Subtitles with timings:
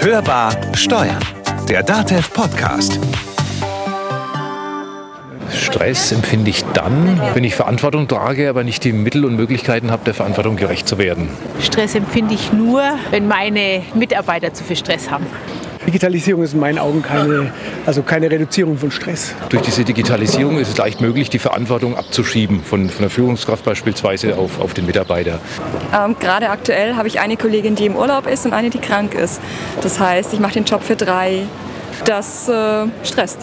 [0.00, 1.18] Hörbar Steuern,
[1.68, 2.98] der DATEV Podcast.
[5.50, 10.04] Stress empfinde ich dann, wenn ich Verantwortung trage, aber nicht die Mittel und Möglichkeiten habe,
[10.04, 11.28] der Verantwortung gerecht zu werden.
[11.60, 15.26] Stress empfinde ich nur, wenn meine Mitarbeiter zu viel Stress haben.
[15.88, 17.50] Digitalisierung ist in meinen Augen keine,
[17.86, 19.34] also keine Reduzierung von Stress.
[19.48, 24.36] Durch diese Digitalisierung ist es leicht möglich, die Verantwortung abzuschieben, von, von der Führungskraft beispielsweise
[24.36, 25.40] auf, auf den Mitarbeiter.
[25.94, 29.14] Ähm, Gerade aktuell habe ich eine Kollegin, die im Urlaub ist und eine, die krank
[29.14, 29.40] ist.
[29.80, 31.44] Das heißt, ich mache den Job für drei.
[32.04, 33.38] Das äh, stresst.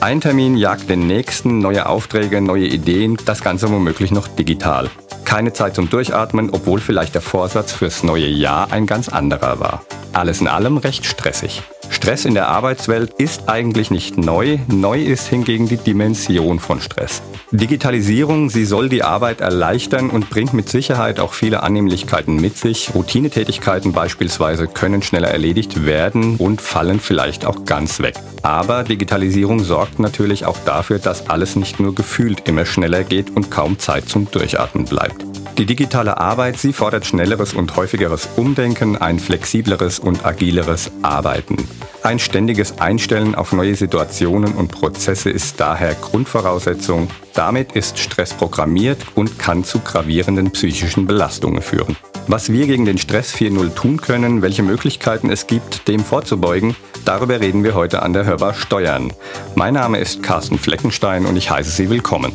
[0.00, 4.88] Ein Termin jagt den nächsten, neue Aufträge, neue Ideen, das Ganze womöglich noch digital.
[5.26, 9.82] Keine Zeit zum Durchatmen, obwohl vielleicht der Vorsatz fürs neue Jahr ein ganz anderer war.
[10.14, 11.62] Alles in allem recht stressig.
[11.90, 17.20] Stress in der Arbeitswelt ist eigentlich nicht neu, neu ist hingegen die Dimension von Stress.
[17.50, 22.94] Digitalisierung, sie soll die Arbeit erleichtern und bringt mit Sicherheit auch viele Annehmlichkeiten mit sich.
[22.94, 28.14] Routinetätigkeiten beispielsweise können schneller erledigt werden und fallen vielleicht auch ganz weg.
[28.42, 33.50] Aber Digitalisierung sorgt natürlich auch dafür, dass alles nicht nur gefühlt immer schneller geht und
[33.50, 35.24] kaum Zeit zum Durchatmen bleibt.
[35.60, 41.68] Die digitale Arbeit, sie fordert schnelleres und häufigeres Umdenken, ein flexibleres und agileres Arbeiten.
[42.02, 47.10] Ein ständiges Einstellen auf neue Situationen und Prozesse ist daher Grundvoraussetzung.
[47.34, 51.94] Damit ist Stress programmiert und kann zu gravierenden psychischen Belastungen führen.
[52.26, 57.38] Was wir gegen den Stress 4.0 tun können, welche Möglichkeiten es gibt, dem vorzubeugen, darüber
[57.38, 59.12] reden wir heute an der Hörbar Steuern.
[59.56, 62.34] Mein Name ist Carsten Fleckenstein und ich heiße Sie willkommen.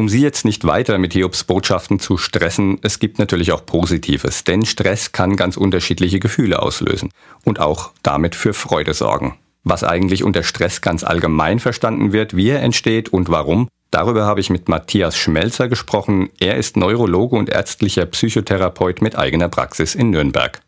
[0.00, 4.44] Um Sie jetzt nicht weiter mit Hiobs Botschaften zu stressen, es gibt natürlich auch Positives,
[4.44, 7.10] denn Stress kann ganz unterschiedliche Gefühle auslösen
[7.44, 9.36] und auch damit für Freude sorgen.
[9.62, 14.40] Was eigentlich unter Stress ganz allgemein verstanden wird, wie er entsteht und warum, darüber habe
[14.40, 16.30] ich mit Matthias Schmelzer gesprochen.
[16.40, 20.62] Er ist Neurologe und ärztlicher Psychotherapeut mit eigener Praxis in Nürnberg.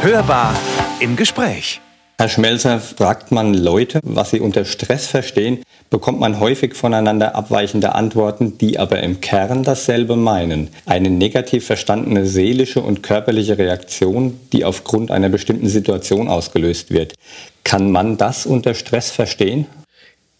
[0.00, 0.56] Hörbar
[0.98, 1.80] im Gespräch.
[2.20, 7.94] Herr Schmelzer, fragt man Leute, was sie unter Stress verstehen, bekommt man häufig voneinander abweichende
[7.94, 10.68] Antworten, die aber im Kern dasselbe meinen.
[10.84, 17.14] Eine negativ verstandene seelische und körperliche Reaktion, die aufgrund einer bestimmten Situation ausgelöst wird.
[17.62, 19.66] Kann man das unter Stress verstehen?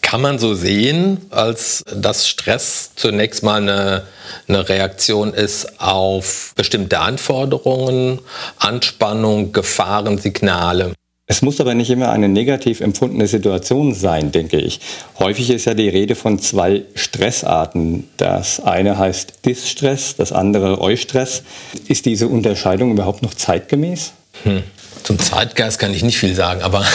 [0.02, 4.02] Kann man so sehen, als dass Stress zunächst mal eine,
[4.48, 8.18] eine Reaktion ist auf bestimmte Anforderungen,
[8.58, 10.94] Anspannung, Gefahrensignale.
[11.30, 14.80] Es muss aber nicht immer eine negativ empfundene Situation sein, denke ich.
[15.18, 18.08] Häufig ist ja die Rede von zwei Stressarten.
[18.16, 21.42] Das eine heißt Distress, das andere Eustress.
[21.86, 24.12] Ist diese Unterscheidung überhaupt noch zeitgemäß?
[24.44, 24.62] Hm.
[25.02, 26.86] Zum Zeitgeist kann ich nicht viel sagen, aber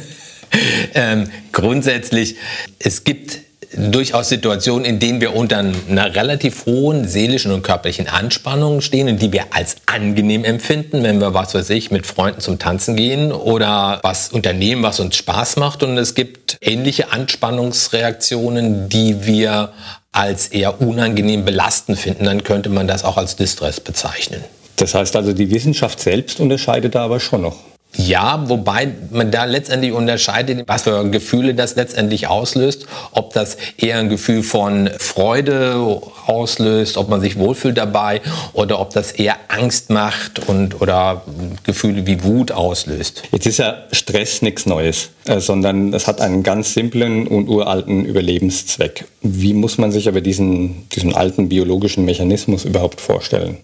[0.94, 2.36] ähm, grundsätzlich,
[2.78, 3.40] es gibt
[3.76, 9.22] durchaus Situationen, in denen wir unter einer relativ hohen seelischen und körperlichen Anspannung stehen und
[9.22, 13.32] die wir als angenehm empfinden, wenn wir, was weiß ich, mit Freunden zum Tanzen gehen
[13.32, 15.82] oder was unternehmen, was uns Spaß macht.
[15.82, 19.72] Und es gibt ähnliche Anspannungsreaktionen, die wir
[20.12, 22.24] als eher unangenehm belastend finden.
[22.24, 24.42] Dann könnte man das auch als Distress bezeichnen.
[24.76, 27.56] Das heißt also, die Wissenschaft selbst unterscheidet da aber schon noch.
[27.96, 32.86] Ja, wobei man da letztendlich unterscheidet, was für Gefühle das letztendlich auslöst.
[33.12, 38.20] Ob das eher ein Gefühl von Freude auslöst, ob man sich wohlfühlt dabei
[38.52, 41.22] oder ob das eher Angst macht und oder
[41.64, 43.24] Gefühle wie Wut auslöst.
[43.32, 48.04] Jetzt ist ja Stress nichts Neues, äh, sondern es hat einen ganz simplen und uralten
[48.04, 49.06] Überlebenszweck.
[49.22, 53.58] Wie muss man sich aber diesen, diesen alten biologischen Mechanismus überhaupt vorstellen?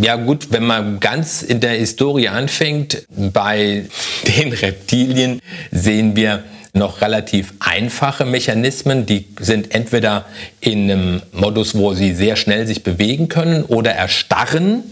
[0.00, 3.84] Ja gut, wenn man ganz in der Historie anfängt, bei
[4.26, 5.40] den Reptilien
[5.70, 9.06] sehen wir noch relativ einfache Mechanismen.
[9.06, 10.26] Die sind entweder
[10.60, 14.84] in einem Modus, wo sie sehr schnell sich bewegen können oder erstarren.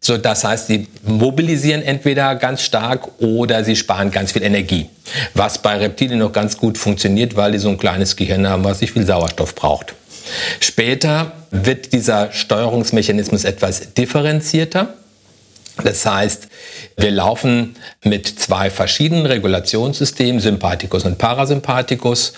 [0.00, 4.90] So, das heißt, sie mobilisieren entweder ganz stark oder sie sparen ganz viel Energie.
[5.32, 8.80] Was bei Reptilien noch ganz gut funktioniert, weil die so ein kleines Gehirn haben, was
[8.80, 9.94] nicht viel Sauerstoff braucht.
[10.60, 14.94] Später wird dieser Steuerungsmechanismus etwas differenzierter.
[15.82, 16.46] Das heißt,
[16.96, 17.74] wir laufen
[18.04, 22.34] mit zwei verschiedenen Regulationssystemen, Sympathikus und Parasympathikus.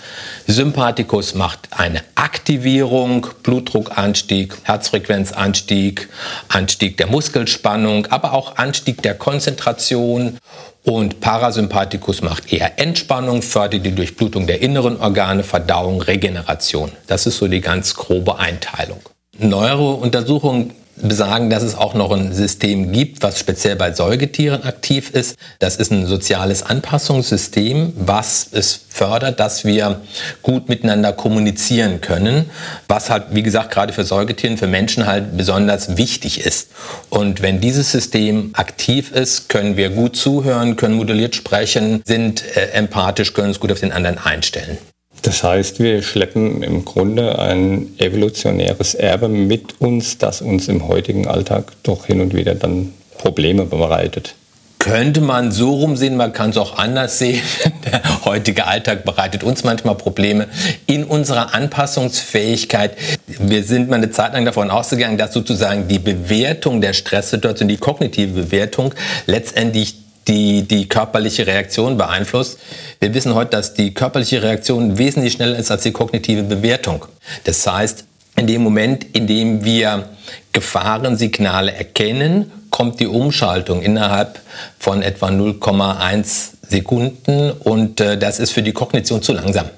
[0.47, 6.09] Sympathikus macht eine Aktivierung, Blutdruckanstieg, Herzfrequenzanstieg,
[6.47, 10.39] Anstieg der Muskelspannung, aber auch Anstieg der Konzentration
[10.87, 16.91] und Parasympathikus macht eher Entspannung, fördert die Durchblutung der inneren Organe, Verdauung, Regeneration.
[17.07, 19.01] Das ist so die ganz grobe Einteilung.
[19.37, 20.71] Neuere Untersuchungen
[21.01, 25.37] besagen, dass es auch noch ein System gibt, was speziell bei Säugetieren aktiv ist.
[25.59, 30.01] Das ist ein soziales Anpassungssystem, was es fördert, dass wir
[30.41, 32.49] gut miteinander kommunizieren können,
[32.87, 36.69] was halt, wie gesagt, gerade für Säugetieren, für Menschen halt besonders wichtig ist.
[37.09, 42.71] Und wenn dieses System aktiv ist, können wir gut zuhören, können moduliert sprechen, sind äh,
[42.71, 44.77] empathisch, können uns gut auf den anderen einstellen.
[45.27, 51.27] Das heißt, wir schleppen im Grunde ein evolutionäres Erbe mit uns, das uns im heutigen
[51.27, 54.35] Alltag doch hin und wieder dann Probleme bereitet.
[54.79, 57.41] Könnte man so rumsehen, man kann es auch anders sehen.
[57.91, 60.47] Der heutige Alltag bereitet uns manchmal Probleme
[60.85, 62.95] in unserer Anpassungsfähigkeit.
[63.27, 67.75] Wir sind mal eine Zeit lang davon ausgegangen, dass sozusagen die Bewertung der Stresssituation, die
[67.75, 68.93] kognitive Bewertung
[69.25, 72.59] letztendlich die die körperliche Reaktion beeinflusst.
[72.99, 77.05] Wir wissen heute, dass die körperliche Reaktion wesentlich schneller ist als die kognitive Bewertung.
[77.45, 80.09] Das heißt, in dem Moment, in dem wir
[80.53, 84.39] Gefahrensignale erkennen, kommt die Umschaltung innerhalb
[84.77, 89.69] von etwa 0,1 Sekunden und äh, das ist für die Kognition zu langsam.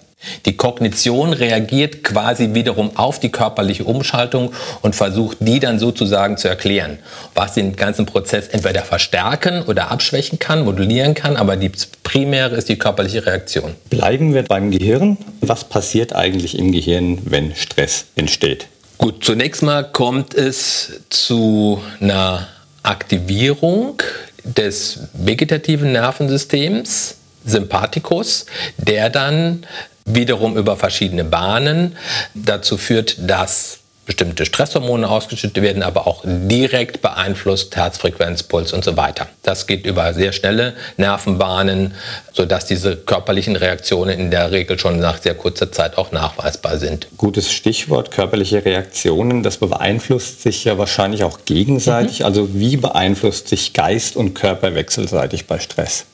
[0.45, 4.51] Die Kognition reagiert quasi wiederum auf die körperliche Umschaltung
[4.81, 6.99] und versucht die dann sozusagen zu erklären,
[7.35, 11.71] was den ganzen Prozess entweder verstärken oder abschwächen kann, modulieren kann, aber die
[12.03, 13.75] primäre ist die körperliche Reaktion.
[13.89, 15.17] Bleiben wir beim Gehirn.
[15.41, 18.67] Was passiert eigentlich im Gehirn, wenn Stress entsteht?
[18.97, 22.49] Gut, zunächst mal kommt es zu einer
[22.83, 24.01] Aktivierung
[24.43, 28.45] des vegetativen Nervensystems, Sympathikus,
[28.77, 29.65] der dann
[30.13, 31.95] wiederum über verschiedene Bahnen
[32.33, 33.79] dazu führt, dass
[34.09, 39.27] bestimmte Stresshormone ausgeschüttet werden, aber auch direkt beeinflusst Herzfrequenz, Puls und so weiter.
[39.43, 41.93] Das geht über sehr schnelle Nervenbahnen,
[42.33, 47.07] sodass diese körperlichen Reaktionen in der Regel schon nach sehr kurzer Zeit auch nachweisbar sind.
[47.17, 49.43] Gutes Stichwort, körperliche Reaktionen.
[49.43, 52.21] Das beeinflusst sich ja wahrscheinlich auch gegenseitig.
[52.21, 52.25] Mhm.
[52.25, 56.05] Also wie beeinflusst sich Geist und Körper wechselseitig bei Stress?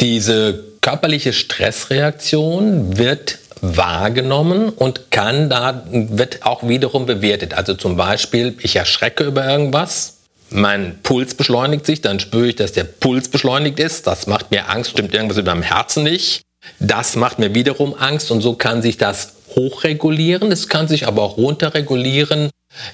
[0.00, 7.52] Diese körperliche Stressreaktion wird wahrgenommen und kann da, wird auch wiederum bewertet.
[7.52, 10.16] Also zum Beispiel, ich erschrecke über irgendwas,
[10.48, 14.06] mein Puls beschleunigt sich, dann spüre ich, dass der Puls beschleunigt ist.
[14.06, 16.42] Das macht mir Angst, stimmt irgendwas über meinem Herzen nicht.
[16.78, 20.50] Das macht mir wiederum Angst und so kann sich das hochregulieren.
[20.50, 22.50] Es kann sich aber auch runterregulieren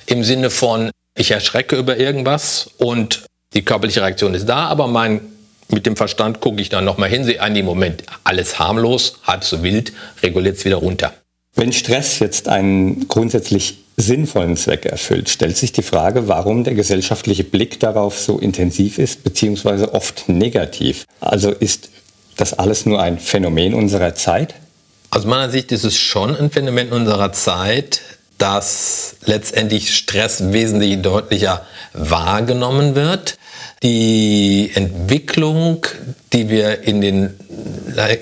[0.06, 3.24] im Sinne von, ich erschrecke über irgendwas und
[3.54, 5.20] die körperliche Reaktion ist da, aber mein
[5.68, 9.44] mit dem Verstand gucke ich dann nochmal hin, sehe an dem Moment alles harmlos, halb
[9.44, 9.92] so wild,
[10.22, 11.12] reguliert es wieder runter.
[11.54, 17.44] Wenn Stress jetzt einen grundsätzlich sinnvollen Zweck erfüllt, stellt sich die Frage, warum der gesellschaftliche
[17.44, 21.06] Blick darauf so intensiv ist, beziehungsweise oft negativ.
[21.20, 21.88] Also ist
[22.36, 24.54] das alles nur ein Phänomen unserer Zeit?
[25.10, 28.02] Aus meiner Sicht ist es schon ein Phänomen unserer Zeit,
[28.36, 31.64] dass letztendlich Stress wesentlich deutlicher
[31.94, 33.38] wahrgenommen wird
[33.82, 35.86] die Entwicklung,
[36.32, 37.34] die wir in den,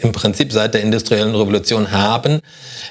[0.03, 2.41] im Prinzip seit der industriellen Revolution haben,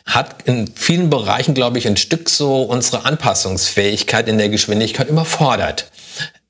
[0.06, 5.92] hat in vielen Bereichen, glaube ich, ein Stück so unsere Anpassungsfähigkeit in der Geschwindigkeit überfordert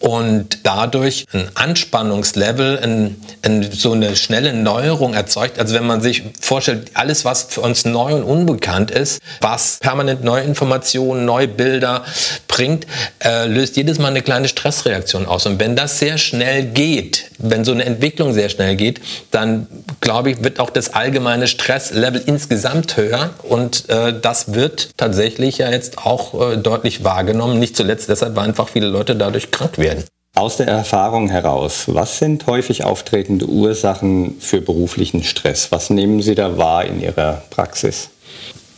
[0.03, 5.57] und dadurch ein Anspannungslevel, ein, ein, so eine schnelle Neuerung erzeugt.
[5.57, 10.21] Also wenn man sich vorstellt, alles, was für uns neu und unbekannt ist, was permanent
[10.21, 12.03] neue Informationen, neue Bilder
[12.49, 12.85] bringt,
[13.23, 15.45] äh, löst jedes Mal eine kleine Stressreaktion aus.
[15.45, 19.01] Und wenn das sehr schnell geht, wenn so eine Entwicklung sehr schnell geht,
[19.31, 19.67] dann
[20.01, 23.31] glaube ich, wird auch das allgemeine Stresslevel insgesamt höher.
[23.43, 27.59] Und äh, das wird tatsächlich ja jetzt auch äh, deutlich wahrgenommen.
[27.59, 30.03] Nicht zuletzt deshalb, weil einfach viele Leute dadurch krank werden.
[30.35, 35.71] Aus der Erfahrung heraus, was sind häufig auftretende Ursachen für beruflichen Stress?
[35.71, 38.09] Was nehmen Sie da wahr in Ihrer Praxis?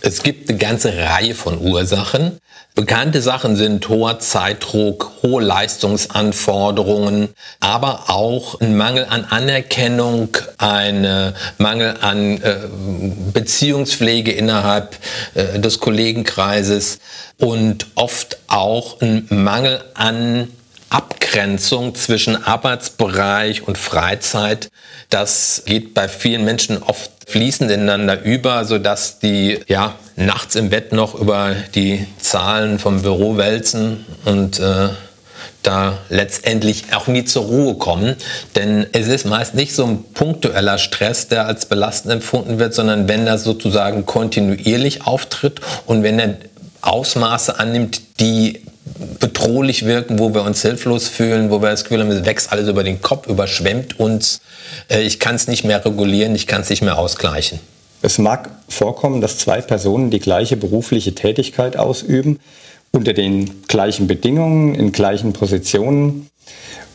[0.02, 2.38] Es gibt eine ganze Reihe von Ursachen.
[2.76, 7.30] Bekannte Sachen sind hoher Zeitdruck, hohe Leistungsanforderungen,
[7.62, 12.58] aber auch ein Mangel an Anerkennung, ein Mangel an äh,
[13.32, 14.98] Beziehungspflege innerhalb
[15.36, 17.00] äh, des Kollegenkreises
[17.40, 20.50] und oft auch ein Mangel an
[20.96, 24.70] Abgrenzung zwischen Arbeitsbereich und Freizeit,
[25.10, 30.94] das geht bei vielen Menschen oft fließend ineinander über, sodass die ja, nachts im Bett
[30.94, 34.88] noch über die Zahlen vom Büro wälzen und äh,
[35.64, 38.16] da letztendlich auch nie zur Ruhe kommen.
[38.56, 43.10] Denn es ist meist nicht so ein punktueller Stress, der als belastend empfunden wird, sondern
[43.10, 46.38] wenn er sozusagen kontinuierlich auftritt und wenn er
[46.80, 48.62] Ausmaße annimmt, die
[49.20, 52.68] bedrohlich wirken, wo wir uns hilflos fühlen, wo wir das Gefühl haben, es wächst alles
[52.68, 54.42] über den Kopf, überschwemmt uns.
[54.90, 57.60] Äh, ich kann es nicht mehr regulieren, ich kann es nicht mehr ausgleichen.
[58.02, 62.40] Es mag vorkommen, dass zwei Personen die gleiche berufliche Tätigkeit ausüben
[62.92, 66.30] unter den gleichen Bedingungen, in gleichen Positionen.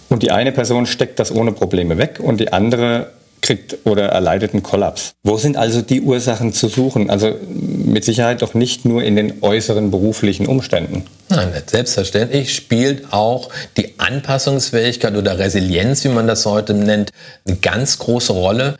[0.08, 4.52] Und die eine Person steckt das ohne Probleme weg und die andere kriegt oder erleidet
[4.52, 5.12] einen Kollaps.
[5.22, 7.10] Wo sind also die Ursachen zu suchen?
[7.10, 11.04] Also mit Sicherheit doch nicht nur in den äußeren beruflichen Umständen.
[11.28, 17.10] Nein, selbstverständlich spielt auch die Anpassungsfähigkeit oder Resilienz, wie man das heute nennt,
[17.46, 18.76] eine ganz große Rolle.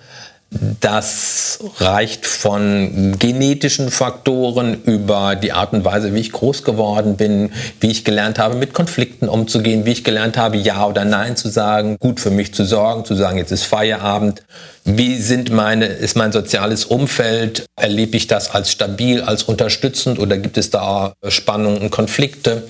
[0.80, 7.52] Das reicht von genetischen Faktoren über die Art und Weise, wie ich groß geworden bin,
[7.78, 11.48] wie ich gelernt habe, mit Konflikten umzugehen, wie ich gelernt habe, Ja oder Nein zu
[11.48, 14.42] sagen, gut für mich zu sorgen, zu sagen, jetzt ist Feierabend.
[14.84, 17.66] Wie sind meine, ist mein soziales Umfeld?
[17.76, 22.64] Erlebe ich das als stabil, als unterstützend oder gibt es da Spannungen und Konflikte?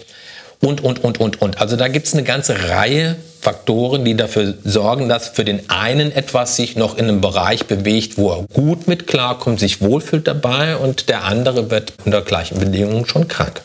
[0.61, 1.61] Und, und, und, und, und.
[1.61, 6.13] Also da gibt es eine ganze Reihe Faktoren, die dafür sorgen, dass für den einen
[6.13, 10.77] etwas sich noch in einem Bereich bewegt, wo er gut mit klarkommt, sich wohlfühlt dabei
[10.77, 13.63] und der andere wird unter gleichen Bedingungen schon krank.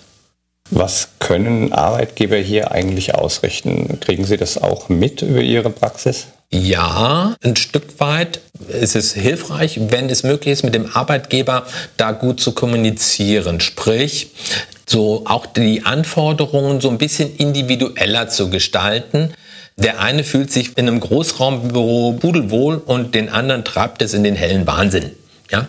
[0.71, 3.99] Was können Arbeitgeber hier eigentlich ausrichten?
[3.99, 6.27] Kriegen Sie das auch mit über Ihre Praxis?
[6.51, 11.65] Ja, ein Stück weit ist es hilfreich, wenn es möglich ist, mit dem Arbeitgeber
[11.97, 13.59] da gut zu kommunizieren.
[13.59, 14.31] Sprich,
[14.87, 19.33] so auch die Anforderungen so ein bisschen individueller zu gestalten.
[19.77, 24.35] Der eine fühlt sich in einem Großraumbüro pudelwohl und den anderen treibt es in den
[24.35, 25.11] hellen Wahnsinn.
[25.51, 25.67] Ja?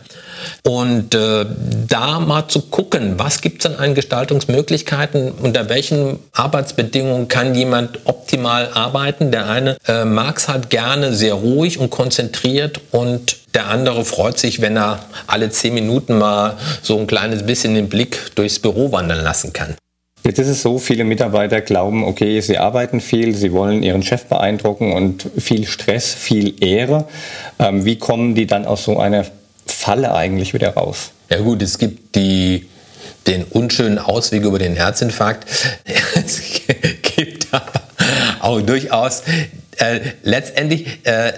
[0.64, 1.46] Und äh,
[1.88, 8.70] da mal zu gucken, was gibt es an Gestaltungsmöglichkeiten, unter welchen Arbeitsbedingungen kann jemand optimal
[8.74, 9.30] arbeiten.
[9.30, 14.38] Der eine äh, mag es halt gerne sehr ruhig und konzentriert und der andere freut
[14.38, 18.92] sich, wenn er alle zehn Minuten mal so ein kleines bisschen den Blick durchs Büro
[18.92, 19.76] wandern lassen kann.
[20.26, 24.24] Jetzt ist es so, viele Mitarbeiter glauben, okay, sie arbeiten viel, sie wollen ihren Chef
[24.24, 27.06] beeindrucken und viel Stress, viel Ehre.
[27.60, 29.24] Ähm, wie kommen die dann aus so einer
[29.76, 31.10] Falle eigentlich wieder raus?
[31.28, 32.66] Ja gut, es gibt die,
[33.26, 35.46] den unschönen Ausweg über den Herzinfarkt.
[36.14, 36.40] Es
[37.02, 37.82] gibt aber
[38.40, 39.22] auch durchaus
[39.76, 41.32] äh, letztendlich, äh,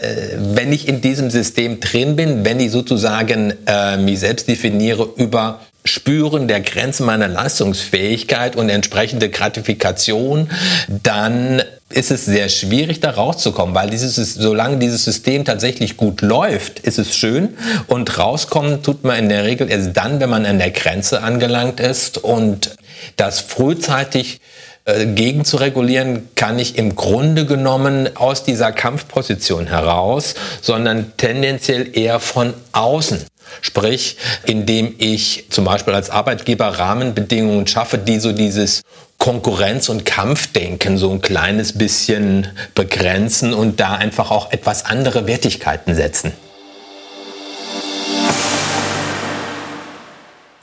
[0.55, 5.61] wenn ich in diesem System drin bin, wenn ich sozusagen äh, mich selbst definiere über
[5.85, 10.51] Spüren der Grenzen meiner Leistungsfähigkeit und entsprechende Gratifikation,
[10.89, 16.81] dann ist es sehr schwierig, da rauszukommen, weil dieses, solange dieses System tatsächlich gut läuft,
[16.81, 17.57] ist es schön
[17.87, 21.81] und rauskommen tut man in der Regel erst dann, wenn man an der Grenze angelangt
[21.81, 22.77] ist und
[23.17, 24.41] das frühzeitig
[24.85, 31.97] äh, gegen zu regulieren, kann ich im Grunde genommen aus dieser Kampfposition heraus, sondern tendenziell
[31.97, 33.25] eher von außen.
[33.61, 38.83] Sprich, indem ich zum Beispiel als Arbeitgeber Rahmenbedingungen schaffe, die so dieses
[39.19, 45.95] Konkurrenz- und Kampfdenken so ein kleines bisschen begrenzen und da einfach auch etwas andere Wertigkeiten
[45.95, 46.33] setzen.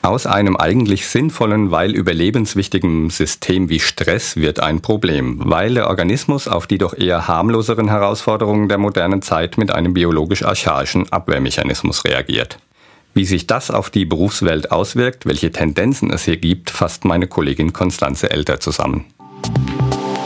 [0.05, 6.47] Aus einem eigentlich sinnvollen, weil überlebenswichtigen System wie Stress wird ein Problem, weil der Organismus
[6.47, 12.59] auf die doch eher harmloseren Herausforderungen der modernen Zeit mit einem biologisch-archaischen Abwehrmechanismus reagiert.
[13.17, 17.71] Wie sich das auf die Berufswelt auswirkt, welche Tendenzen es hier gibt, fasst meine Kollegin
[17.71, 19.05] Konstanze Elter zusammen.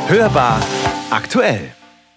[0.08, 0.60] Hörbar
[1.12, 1.72] aktuell.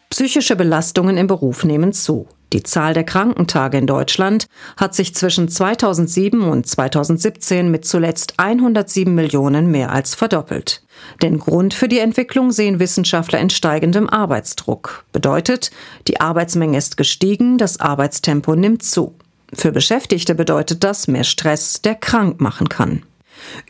[0.09, 2.26] Psychische Belastungen im Beruf nehmen zu.
[2.55, 4.47] Die Zahl der Krankentage in Deutschland
[4.79, 10.83] hat sich zwischen 2007 und 2017 mit zuletzt 107 Millionen mehr als verdoppelt.
[11.23, 15.05] Den Grund für die Entwicklung sehen Wissenschaftler in steigendem Arbeitsdruck.
[15.12, 15.71] Bedeutet,
[16.09, 19.14] die Arbeitsmenge ist gestiegen, das Arbeitstempo nimmt zu.
[19.54, 23.02] Für Beschäftigte bedeutet das mehr Stress, der krank machen kann.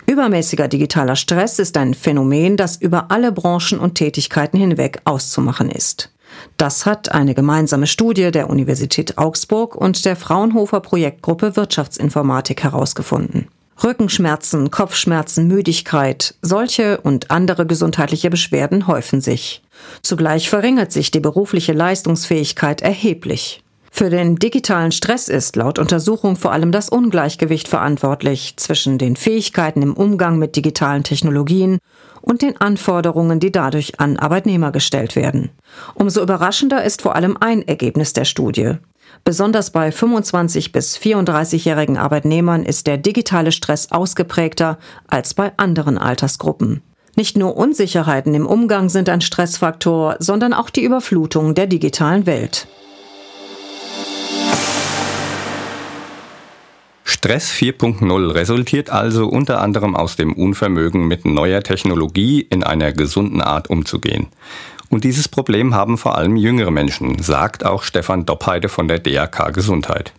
[0.06, 6.12] Übermäßiger digitaler Stress ist ein Phänomen, das über alle Branchen und Tätigkeiten hinweg auszumachen ist.
[6.56, 13.48] Das hat eine gemeinsame Studie der Universität Augsburg und der Fraunhofer Projektgruppe Wirtschaftsinformatik herausgefunden.
[13.82, 19.62] Rückenschmerzen, Kopfschmerzen, Müdigkeit, solche und andere gesundheitliche Beschwerden häufen sich.
[20.02, 23.61] Zugleich verringert sich die berufliche Leistungsfähigkeit erheblich.
[23.94, 29.82] Für den digitalen Stress ist laut Untersuchung vor allem das Ungleichgewicht verantwortlich zwischen den Fähigkeiten
[29.82, 31.78] im Umgang mit digitalen Technologien
[32.22, 35.50] und den Anforderungen, die dadurch an Arbeitnehmer gestellt werden.
[35.94, 38.76] Umso überraschender ist vor allem ein Ergebnis der Studie.
[39.24, 46.80] Besonders bei 25 bis 34-jährigen Arbeitnehmern ist der digitale Stress ausgeprägter als bei anderen Altersgruppen.
[47.14, 52.66] Nicht nur Unsicherheiten im Umgang sind ein Stressfaktor, sondern auch die Überflutung der digitalen Welt.
[57.24, 63.40] Stress 4.0 resultiert also unter anderem aus dem Unvermögen, mit neuer Technologie in einer gesunden
[63.40, 64.26] Art umzugehen.
[64.88, 69.50] Und dieses Problem haben vor allem jüngere Menschen, sagt auch Stefan Doppheide von der DRK
[69.50, 70.12] Gesundheit.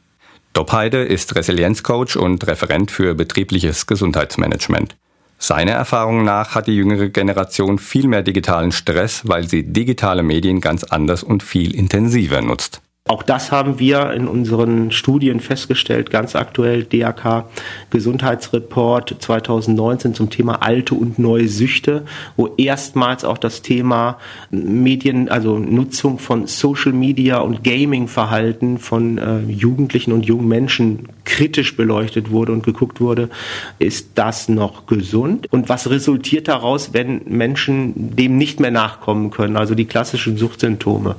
[0.54, 4.96] Doppheide ist Resilienzcoach und Referent für betriebliches Gesundheitsmanagement.
[5.38, 10.62] Seiner Erfahrung nach hat die jüngere Generation viel mehr digitalen Stress, weil sie digitale Medien
[10.62, 12.82] ganz anders und viel intensiver nutzt.
[13.06, 17.50] Auch das haben wir in unseren Studien festgestellt, ganz aktuell DAK
[17.90, 22.06] Gesundheitsreport 2019 zum Thema alte und neue Süchte,
[22.38, 24.20] wo erstmals auch das Thema
[24.52, 31.76] Medien, also Nutzung von Social Media und Gaming-Verhalten von äh, Jugendlichen und jungen Menschen kritisch
[31.76, 33.30] beleuchtet wurde und geguckt wurde,
[33.80, 35.48] ist das noch gesund?
[35.52, 41.18] Und was resultiert daraus, wenn Menschen dem nicht mehr nachkommen können, also die klassischen Suchtsymptome?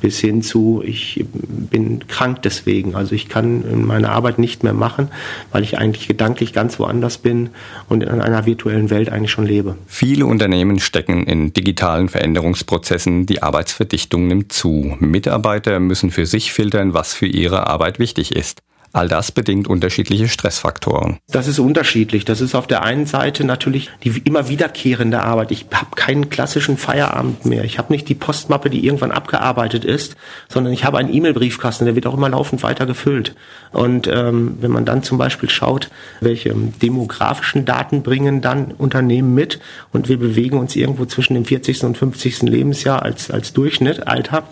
[0.00, 2.94] bis hin zu, ich bin krank deswegen.
[2.94, 5.08] Also ich kann meine Arbeit nicht mehr machen,
[5.52, 7.50] weil ich eigentlich gedanklich ganz woanders bin
[7.88, 9.76] und in einer virtuellen Welt eigentlich schon lebe.
[9.86, 13.26] Viele Unternehmen stecken in digitalen Veränderungsprozessen.
[13.26, 14.96] Die Arbeitsverdichtung nimmt zu.
[15.00, 18.62] Mitarbeiter müssen für sich filtern, was für ihre Arbeit wichtig ist.
[18.96, 21.18] All das bedingt unterschiedliche Stressfaktoren.
[21.30, 22.24] Das ist unterschiedlich.
[22.24, 25.50] Das ist auf der einen Seite natürlich die immer wiederkehrende Arbeit.
[25.50, 27.64] Ich habe keinen klassischen Feierabend mehr.
[27.64, 30.16] Ich habe nicht die Postmappe, die irgendwann abgearbeitet ist,
[30.48, 33.34] sondern ich habe einen E-Mail-Briefkasten, der wird auch immer laufend weiter gefüllt.
[33.70, 35.90] Und ähm, wenn man dann zum Beispiel schaut,
[36.22, 39.60] welche demografischen Daten bringen dann Unternehmen mit
[39.92, 41.84] und wir bewegen uns irgendwo zwischen dem 40.
[41.84, 42.44] und 50.
[42.44, 44.44] Lebensjahr als, als Durchschnitt, Alter,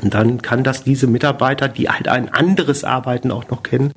[0.00, 3.92] dann kann das diese Mitarbeiter, die halt ein anderes Arbeiten auch noch kennen,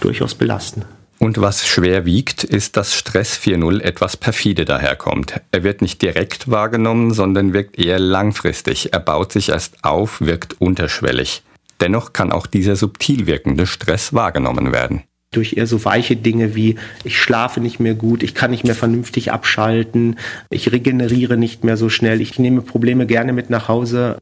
[0.00, 0.84] durchaus belasten.
[1.18, 5.40] Und was schwer wiegt, ist, dass Stress 4.0 etwas perfide daherkommt.
[5.50, 8.92] Er wird nicht direkt wahrgenommen, sondern wirkt eher langfristig.
[8.92, 11.42] Er baut sich erst auf, wirkt unterschwellig.
[11.80, 15.04] Dennoch kann auch dieser subtil wirkende Stress wahrgenommen werden
[15.36, 18.74] durch eher so weiche Dinge wie ich schlafe nicht mehr gut, ich kann nicht mehr
[18.74, 20.16] vernünftig abschalten,
[20.50, 24.18] ich regeneriere nicht mehr so schnell, ich nehme Probleme gerne mit nach Hause,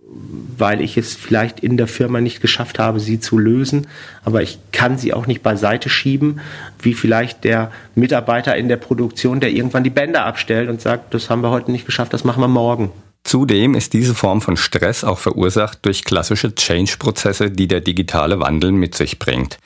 [0.58, 3.86] weil ich es vielleicht in der Firma nicht geschafft habe, sie zu lösen,
[4.24, 6.40] aber ich kann sie auch nicht beiseite schieben,
[6.80, 11.30] wie vielleicht der Mitarbeiter in der Produktion, der irgendwann die Bänder abstellt und sagt, das
[11.30, 12.90] haben wir heute nicht geschafft, das machen wir morgen.
[13.24, 18.70] Zudem ist diese Form von Stress auch verursacht durch klassische Change-Prozesse, die der digitale Wandel
[18.70, 19.58] mit sich bringt.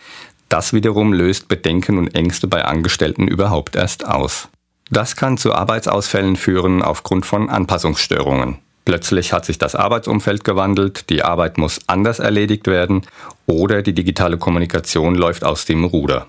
[0.48, 4.48] Das wiederum löst Bedenken und Ängste bei Angestellten überhaupt erst aus.
[4.90, 8.58] Das kann zu Arbeitsausfällen führen aufgrund von Anpassungsstörungen.
[8.86, 13.02] Plötzlich hat sich das Arbeitsumfeld gewandelt, die Arbeit muss anders erledigt werden
[13.44, 16.26] oder die digitale Kommunikation läuft aus dem Ruder.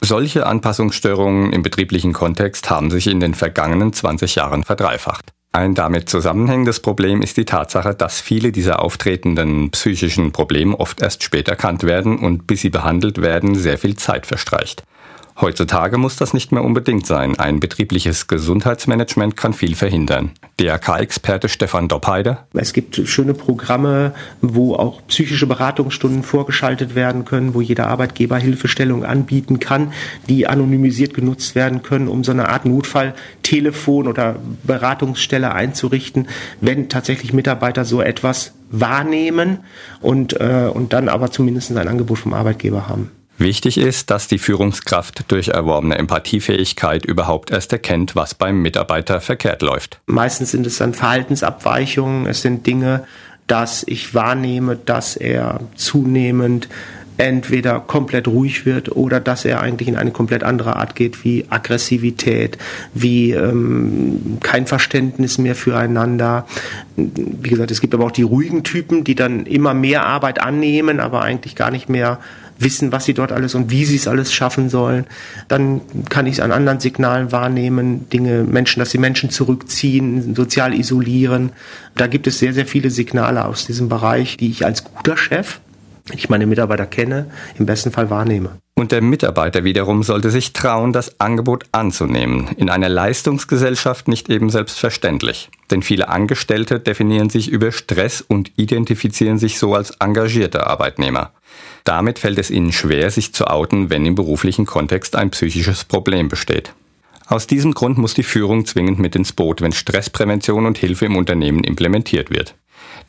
[0.00, 5.32] Solche Anpassungsstörungen im betrieblichen Kontext haben sich in den vergangenen 20 Jahren verdreifacht.
[5.58, 11.24] Ein damit zusammenhängendes Problem ist die Tatsache, dass viele dieser auftretenden psychischen Probleme oft erst
[11.24, 14.84] spät erkannt werden und bis sie behandelt werden, sehr viel Zeit verstreicht.
[15.40, 17.38] Heutzutage muss das nicht mehr unbedingt sein.
[17.38, 20.32] Ein betriebliches Gesundheitsmanagement kann viel verhindern.
[20.58, 22.38] DRK-Experte Stefan Doppheide.
[22.54, 29.04] Es gibt schöne Programme, wo auch psychische Beratungsstunden vorgeschaltet werden können, wo jeder Arbeitgeber Hilfestellung
[29.04, 29.92] anbieten kann,
[30.28, 36.26] die anonymisiert genutzt werden können, um so eine Art Notfalltelefon oder Beratungsstelle einzurichten,
[36.60, 39.60] wenn tatsächlich Mitarbeiter so etwas wahrnehmen
[40.00, 43.12] und, äh, und dann aber zumindest ein Angebot vom Arbeitgeber haben.
[43.38, 49.62] Wichtig ist, dass die Führungskraft durch erworbene Empathiefähigkeit überhaupt erst erkennt, was beim Mitarbeiter verkehrt
[49.62, 50.00] läuft.
[50.06, 53.04] Meistens sind es dann Verhaltensabweichungen, es sind Dinge,
[53.46, 56.68] dass ich wahrnehme, dass er zunehmend
[57.18, 61.44] entweder komplett ruhig wird oder dass er eigentlich in eine komplett andere Art geht, wie
[61.50, 62.58] Aggressivität,
[62.94, 66.46] wie ähm, kein Verständnis mehr füreinander.
[66.96, 71.00] Wie gesagt, es gibt aber auch die ruhigen Typen, die dann immer mehr Arbeit annehmen,
[71.00, 72.20] aber eigentlich gar nicht mehr
[72.58, 75.06] wissen, was sie dort alles und wie sie es alles schaffen sollen.
[75.48, 80.74] Dann kann ich es an anderen Signalen wahrnehmen, Dinge, Menschen, dass sie Menschen zurückziehen, sozial
[80.74, 81.50] isolieren.
[81.96, 85.60] Da gibt es sehr, sehr viele Signale aus diesem Bereich, die ich als guter Chef,
[86.12, 88.58] ich meine Mitarbeiter kenne, im besten Fall wahrnehme.
[88.74, 92.48] Und der Mitarbeiter wiederum sollte sich trauen, das Angebot anzunehmen.
[92.56, 95.50] In einer Leistungsgesellschaft nicht eben selbstverständlich.
[95.70, 101.32] Denn viele Angestellte definieren sich über Stress und identifizieren sich so als engagierte Arbeitnehmer.
[101.82, 106.28] Damit fällt es ihnen schwer, sich zu outen, wenn im beruflichen Kontext ein psychisches Problem
[106.28, 106.72] besteht.
[107.26, 111.16] Aus diesem Grund muss die Führung zwingend mit ins Boot, wenn Stressprävention und Hilfe im
[111.16, 112.54] Unternehmen implementiert wird.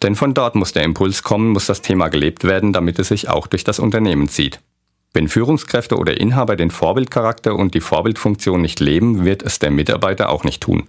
[0.02, 3.30] Denn von dort muss der Impuls kommen, muss das Thema gelebt werden, damit es sich
[3.30, 4.62] auch durch das Unternehmen zieht.
[5.14, 10.30] Wenn Führungskräfte oder Inhaber den Vorbildcharakter und die Vorbildfunktion nicht leben, wird es der Mitarbeiter
[10.30, 10.88] auch nicht tun.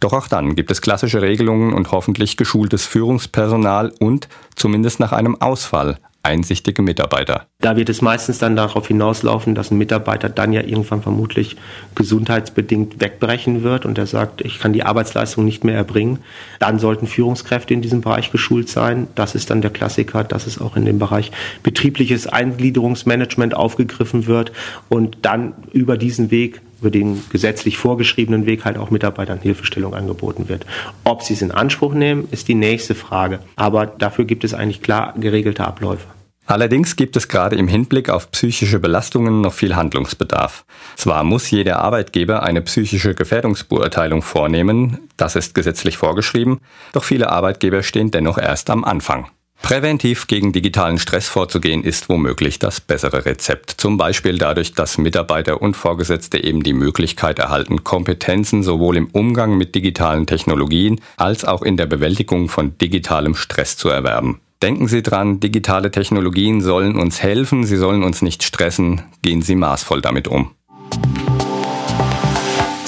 [0.00, 5.40] Doch auch dann gibt es klassische Regelungen und hoffentlich geschultes Führungspersonal und, zumindest nach einem
[5.40, 7.46] Ausfall, einsichtige Mitarbeiter.
[7.60, 11.56] Da wird es meistens dann darauf hinauslaufen, dass ein Mitarbeiter dann ja irgendwann vermutlich
[11.94, 16.18] gesundheitsbedingt wegbrechen wird und er sagt, ich kann die Arbeitsleistung nicht mehr erbringen.
[16.58, 19.08] Dann sollten Führungskräfte in diesem Bereich geschult sein.
[19.14, 21.30] Das ist dann der Klassiker, dass es auch in dem Bereich
[21.62, 24.52] betriebliches Eingliederungsmanagement aufgegriffen wird
[24.88, 30.48] und dann über diesen Weg über den gesetzlich vorgeschriebenen Weg halt auch Mitarbeitern Hilfestellung angeboten
[30.48, 30.66] wird.
[31.04, 33.40] Ob sie es in Anspruch nehmen, ist die nächste Frage.
[33.56, 36.06] Aber dafür gibt es eigentlich klar geregelte Abläufe.
[36.48, 40.64] Allerdings gibt es gerade im Hinblick auf psychische Belastungen noch viel Handlungsbedarf.
[40.96, 46.60] Zwar muss jeder Arbeitgeber eine psychische Gefährdungsbeurteilung vornehmen, das ist gesetzlich vorgeschrieben,
[46.94, 49.28] doch viele Arbeitgeber stehen dennoch erst am Anfang.
[49.62, 53.70] Präventiv gegen digitalen Stress vorzugehen ist womöglich das bessere Rezept.
[53.76, 59.58] Zum Beispiel dadurch, dass Mitarbeiter und Vorgesetzte eben die Möglichkeit erhalten, Kompetenzen sowohl im Umgang
[59.58, 64.40] mit digitalen Technologien als auch in der Bewältigung von digitalem Stress zu erwerben.
[64.62, 69.02] Denken Sie dran, digitale Technologien sollen uns helfen, sie sollen uns nicht stressen.
[69.22, 70.50] Gehen Sie maßvoll damit um.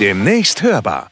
[0.01, 1.11] Demnächst hörbar.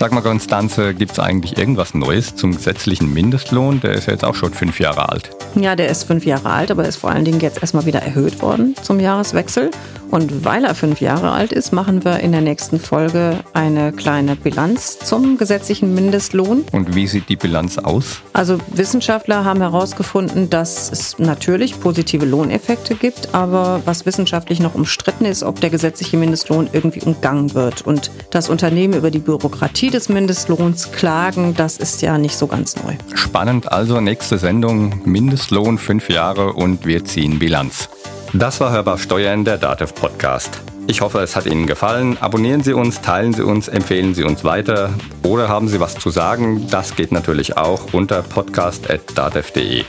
[0.00, 3.80] Sag mal, Konstanze, gibt es eigentlich irgendwas Neues zum gesetzlichen Mindestlohn?
[3.80, 5.28] Der ist ja jetzt auch schon fünf Jahre alt.
[5.56, 8.40] Ja, der ist fünf Jahre alt, aber ist vor allen Dingen jetzt erstmal wieder erhöht
[8.40, 9.70] worden zum Jahreswechsel.
[10.10, 14.36] Und weil er fünf Jahre alt ist, machen wir in der nächsten Folge eine kleine
[14.36, 16.64] Bilanz zum gesetzlichen Mindestlohn.
[16.72, 18.20] Und wie sieht die Bilanz aus?
[18.32, 25.24] Also Wissenschaftler haben herausgefunden, dass es natürlich positive Lohneffekte gibt, aber was wissenschaftlich noch umstritten
[25.24, 27.82] ist, ob der gesetzliche Mindestlohn irgendwie umgangen wird.
[27.82, 32.76] Und das Unternehmen über die Bürokratie des Mindestlohns klagen, das ist ja nicht so ganz
[32.76, 32.94] neu.
[33.14, 37.88] Spannend also, nächste Sendung, Mindestlohn fünf Jahre und wir ziehen Bilanz.
[38.32, 40.60] Das war Hörbar Steuern, der DATEV Podcast.
[40.86, 42.16] Ich hoffe, es hat Ihnen gefallen.
[42.20, 44.90] Abonnieren Sie uns, teilen Sie uns, empfehlen Sie uns weiter
[45.22, 46.68] oder haben Sie was zu sagen?
[46.70, 49.84] Das geht natürlich auch unter podcast.datev.de.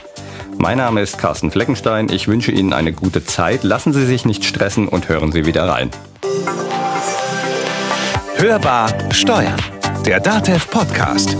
[0.58, 2.08] Mein Name ist Carsten Fleckenstein.
[2.10, 3.62] Ich wünsche Ihnen eine gute Zeit.
[3.62, 5.90] Lassen Sie sich nicht stressen und hören Sie wieder rein.
[8.36, 9.56] Hörbar Steuern.
[10.04, 11.36] Der DATEV Podcast.